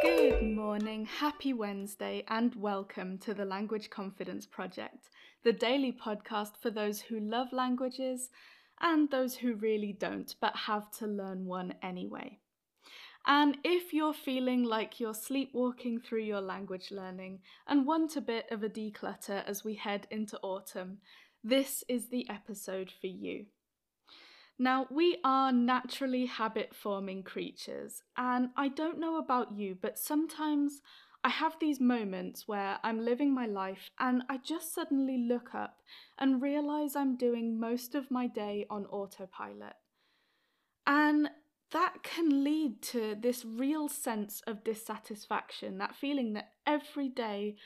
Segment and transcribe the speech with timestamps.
[0.00, 5.08] Good morning, happy Wednesday, and welcome to the Language Confidence Project,
[5.42, 8.30] the daily podcast for those who love languages
[8.80, 12.38] and those who really don't but have to learn one anyway.
[13.26, 18.46] And if you're feeling like you're sleepwalking through your language learning and want a bit
[18.52, 20.98] of a declutter as we head into autumn,
[21.42, 23.46] this is the episode for you.
[24.58, 30.82] Now, we are naturally habit forming creatures, and I don't know about you, but sometimes
[31.22, 35.78] I have these moments where I'm living my life and I just suddenly look up
[36.18, 39.74] and realize I'm doing most of my day on autopilot.
[40.86, 41.30] And
[41.72, 47.56] that can lead to this real sense of dissatisfaction, that feeling that every day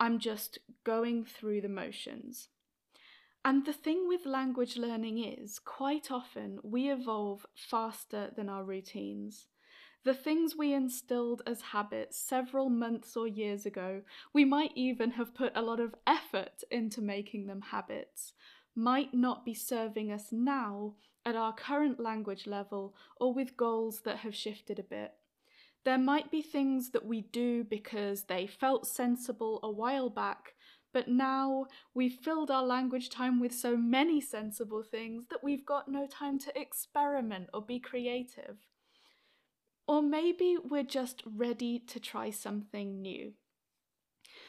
[0.00, 2.48] I'm just going through the motions.
[3.46, 9.46] And the thing with language learning is, quite often, we evolve faster than our routines.
[10.02, 14.02] The things we instilled as habits several months or years ago,
[14.32, 18.32] we might even have put a lot of effort into making them habits,
[18.74, 24.18] might not be serving us now at our current language level or with goals that
[24.18, 25.12] have shifted a bit.
[25.84, 30.55] There might be things that we do because they felt sensible a while back,
[30.96, 35.88] but now we've filled our language time with so many sensible things that we've got
[35.88, 38.56] no time to experiment or be creative.
[39.86, 43.34] Or maybe we're just ready to try something new.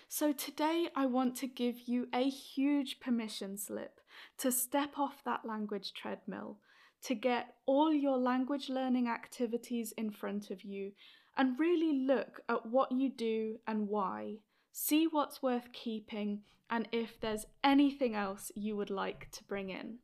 [0.08, 4.00] So today I want to give you a huge permission slip
[4.38, 6.60] to step off that language treadmill,
[7.04, 10.94] to get all your language learning activities in front of you
[11.36, 14.38] and really look at what you do and why
[14.80, 16.40] see what's worth keeping,
[16.70, 19.98] and if there's anything else you would like to bring in.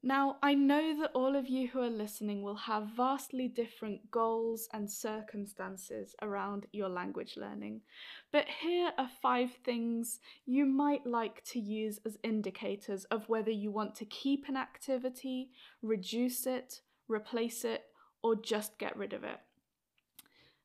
[0.00, 4.68] Now, I know that all of you who are listening will have vastly different goals
[4.72, 7.80] and circumstances around your language learning,
[8.30, 13.72] but here are five things you might like to use as indicators of whether you
[13.72, 15.50] want to keep an activity,
[15.82, 17.86] reduce it, replace it,
[18.22, 19.40] or just get rid of it.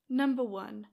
[0.07, 0.85] Number one,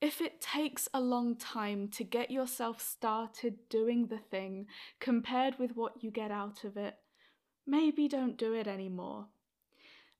[0.00, 4.66] if it takes a long time to get yourself started doing the thing
[5.00, 6.96] compared with what you get out of it,
[7.66, 9.26] maybe don't do it anymore.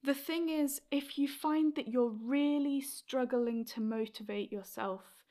[0.03, 5.25] The thing is, if you find that you're really struggling to motivate yourself,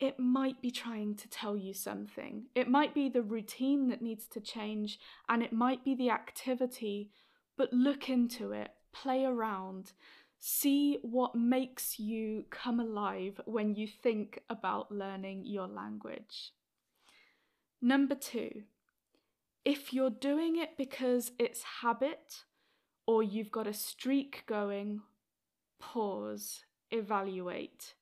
[0.00, 2.44] it might be trying to tell you something.
[2.54, 7.10] It might be the routine that needs to change, and it might be the activity,
[7.56, 9.92] but look into it, play around,
[10.38, 16.52] See what makes you come alive when you think about learning your language.
[17.82, 18.62] Number two,
[19.64, 22.44] if you're doing it because it's habit
[23.06, 25.00] or you've got a streak going,
[25.80, 27.94] pause, evaluate.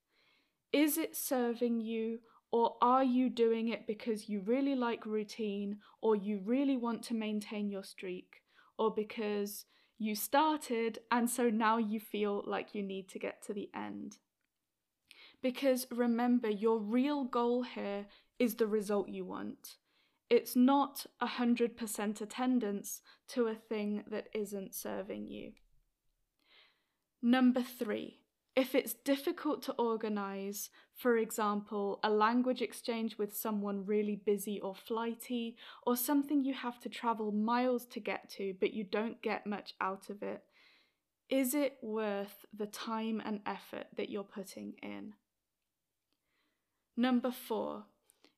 [0.72, 2.20] Is it serving you
[2.52, 7.14] or are you doing it because you really like routine or you really want to
[7.14, 8.42] maintain your streak
[8.78, 9.64] or because
[9.98, 14.18] you started, and so now you feel like you need to get to the end.
[15.42, 18.06] Because remember, your real goal here
[18.38, 19.76] is the result you want.
[20.28, 25.52] It's not 100% attendance to a thing that isn't serving you.
[27.22, 28.20] Number three,
[28.56, 34.74] if it's difficult to organise, for example, a language exchange with someone really busy or
[34.74, 35.56] flighty,
[35.86, 39.74] or something you have to travel miles to get to but you don't get much
[39.78, 40.42] out of it,
[41.28, 45.12] is it worth the time and effort that you're putting in?
[46.96, 47.84] Number four,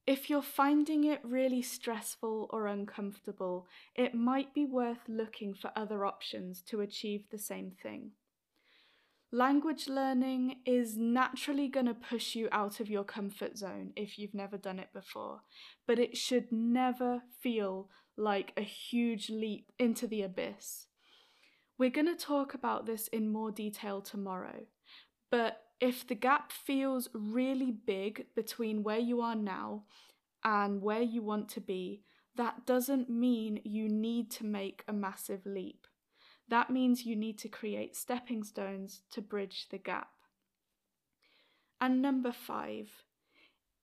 [0.05, 6.05] if you're finding it really stressful or uncomfortable, it might be worth looking for other
[6.05, 8.13] options to achieve the same thing.
[9.31, 14.33] Language learning is naturally going to push you out of your comfort zone if you've
[14.33, 15.43] never done it before,
[15.87, 20.87] but it should never feel like a huge leap into the abyss.
[21.77, 24.65] We're going to talk about this in more detail tomorrow,
[25.31, 29.85] but if the gap feels really big between where you are now
[30.43, 32.01] and where you want to be,
[32.37, 35.87] that doesn't mean you need to make a massive leap.
[36.49, 40.09] That means you need to create stepping stones to bridge the gap.
[41.81, 42.89] And number five,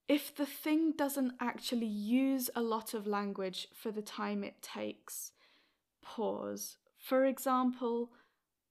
[0.08, 5.32] if the thing doesn't actually use a lot of language for the time it takes,
[6.04, 6.78] pause.
[6.98, 8.12] For example,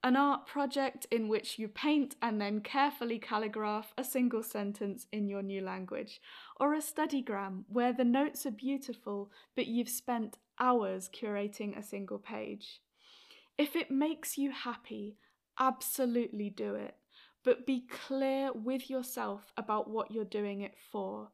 [0.02, 5.28] an art project in which you paint and then carefully calligraph a single sentence in
[5.28, 6.20] your new language,
[6.60, 12.18] or a studygram where the notes are beautiful but you've spent hours curating a single
[12.18, 12.80] page.
[13.58, 15.18] If it makes you happy,
[15.58, 16.96] absolutely do it.
[17.42, 21.30] but be clear with yourself about what you're doing it for.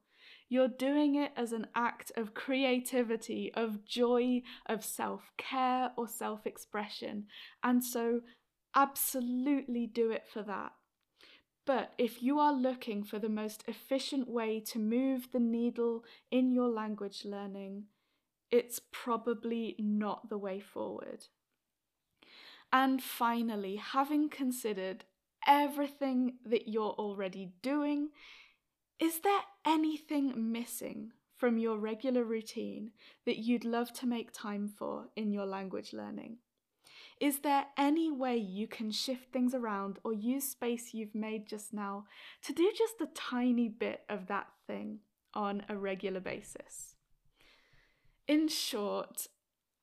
[0.48, 6.46] You're doing it as an act of creativity, of joy, of self care or self
[6.46, 7.26] expression.
[7.62, 8.22] And so,
[8.74, 10.72] absolutely do it for that.
[11.64, 16.52] But if you are looking for the most efficient way to move the needle in
[16.52, 17.86] your language learning,
[18.50, 21.26] it's probably not the way forward.
[22.72, 25.04] And finally, having considered
[25.46, 28.10] everything that you're already doing,
[28.98, 32.92] is there anything missing from your regular routine
[33.24, 36.36] that you'd love to make time for in your language learning?
[37.20, 41.72] Is there any way you can shift things around or use space you've made just
[41.72, 42.04] now
[42.42, 45.00] to do just a tiny bit of that thing
[45.34, 46.94] on a regular basis?
[48.26, 49.26] In short,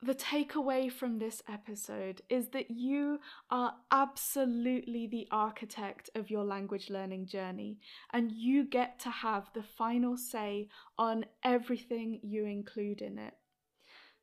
[0.02, 6.90] the takeaway from this episode is that you are absolutely the architect of your language
[6.90, 7.80] learning journey,
[8.14, 13.34] and you get to have the final say on everything you include in it.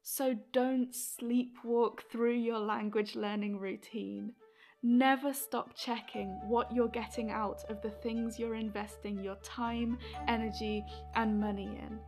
[0.03, 4.35] So don't sleepwalk through your language learning routine.
[4.82, 9.99] Never stop checking what you're getting out of the things you're investing your time,
[10.29, 10.85] energy,
[11.15, 11.99] and money in.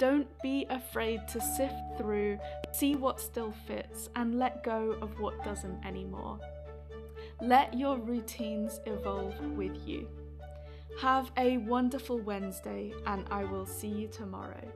[0.00, 2.38] Don't be afraid to sift through,
[2.72, 6.38] see what still fits, and let go of what doesn't anymore.
[7.42, 10.08] Let your routines evolve with you.
[11.00, 14.66] Have a wonderful Wednesday, and I will see you tomorrow.